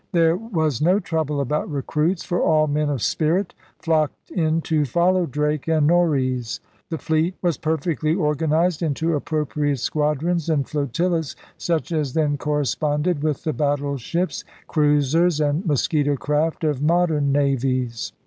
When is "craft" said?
16.15-16.63